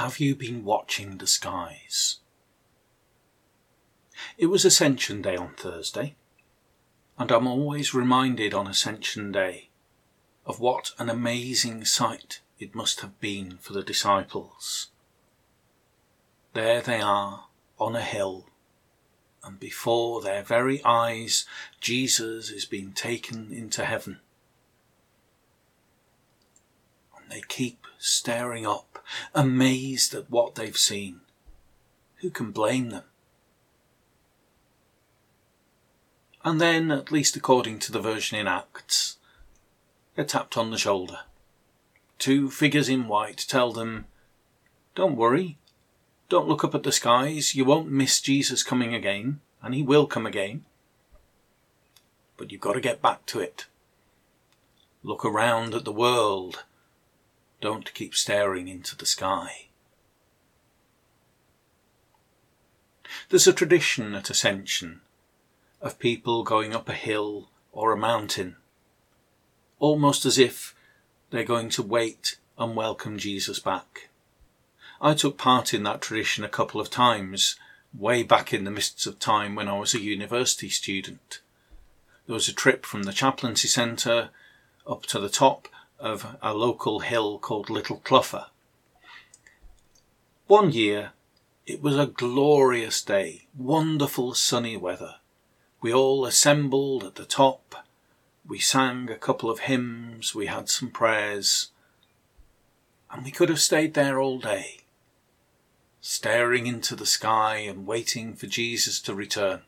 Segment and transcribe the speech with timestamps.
[0.00, 2.20] Have you been watching the skies?
[4.38, 6.16] It was Ascension Day on Thursday,
[7.18, 9.68] and I'm always reminded on Ascension Day
[10.46, 14.88] of what an amazing sight it must have been for the disciples.
[16.54, 17.48] There they are
[17.78, 18.46] on a hill,
[19.44, 21.44] and before their very eyes,
[21.78, 24.20] Jesus is being taken into heaven.
[27.14, 29.04] And they keep staring up,
[29.34, 31.20] amazed at what they've seen.
[32.16, 33.04] Who can blame them?
[36.44, 39.18] And then, at least according to the version in Acts,
[40.14, 41.20] they're tapped on the shoulder.
[42.18, 44.06] Two figures in white tell them,
[44.94, 45.58] Don't worry,
[46.28, 50.06] don't look up at the skies, you won't miss Jesus coming again, and he will
[50.06, 50.64] come again.
[52.36, 53.66] But you've got to get back to it.
[55.02, 56.64] Look around at the world.
[57.60, 59.66] Don't keep staring into the sky.
[63.28, 65.02] There's a tradition at Ascension
[65.80, 68.56] of people going up a hill or a mountain,
[69.78, 70.74] almost as if
[71.30, 74.08] they're going to wait and welcome Jesus back.
[75.00, 77.56] I took part in that tradition a couple of times,
[77.92, 81.40] way back in the mists of time when I was a university student.
[82.26, 84.30] There was a trip from the chaplaincy centre
[84.86, 85.68] up to the top
[86.00, 88.46] of a local hill called Little Clougher.
[90.46, 91.12] One year,
[91.66, 95.16] it was a glorious day, wonderful sunny weather.
[95.80, 97.86] We all assembled at the top.
[98.46, 101.70] We sang a couple of hymns, we had some prayers,
[103.10, 104.78] and we could have stayed there all day,
[106.00, 109.62] staring into the sky and waiting for Jesus to return.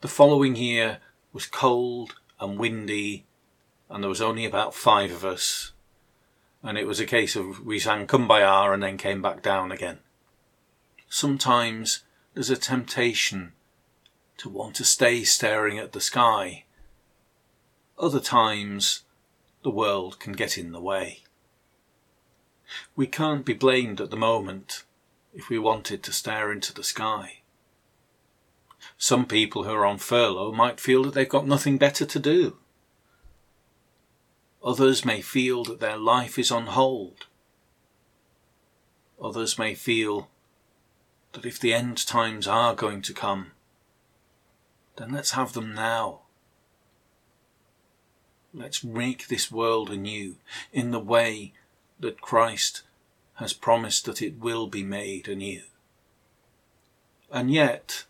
[0.00, 0.98] The following year
[1.32, 3.24] was cold and windy,
[3.88, 5.72] and there was only about five of us,
[6.62, 9.98] and it was a case of we sang Kumbaya and then came back down again.
[11.08, 12.02] Sometimes
[12.34, 13.52] there's a temptation
[14.38, 16.64] to want to stay staring at the sky.
[17.98, 19.04] Other times,
[19.62, 21.22] the world can get in the way.
[22.94, 24.84] We can't be blamed at the moment
[25.32, 27.42] if we wanted to stare into the sky.
[28.98, 32.58] Some people who are on furlough might feel that they've got nothing better to do.
[34.66, 37.26] Others may feel that their life is on hold.
[39.22, 40.28] Others may feel
[41.32, 43.52] that if the end times are going to come,
[44.96, 46.22] then let's have them now.
[48.52, 50.34] Let's make this world anew
[50.72, 51.52] in the way
[52.00, 52.82] that Christ
[53.34, 55.62] has promised that it will be made anew.
[57.30, 58.04] And yet,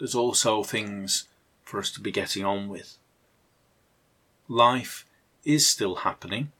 [0.00, 1.28] there's also things
[1.62, 2.96] for us to be getting on with.
[4.48, 5.04] Life
[5.44, 6.52] is still happening,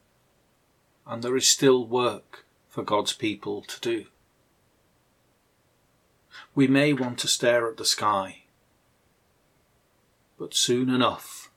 [1.05, 4.05] and there is still work for God's people to do.
[6.55, 8.43] We may want to stare at the sky
[10.39, 11.51] but soon enough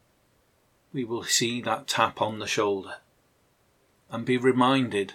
[0.92, 2.96] we will see that tap on the shoulder
[4.10, 5.14] and be reminded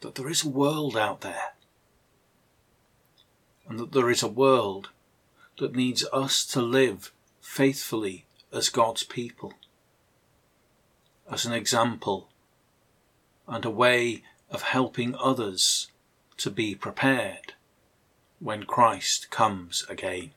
[0.00, 1.54] that there is a world out there
[3.68, 4.90] and that there is a world
[5.58, 9.52] that needs us to live faithfully as God's people,
[11.30, 12.28] as an example
[13.46, 15.88] and a way of helping others
[16.36, 17.54] to be prepared
[18.40, 20.32] when Christ comes again.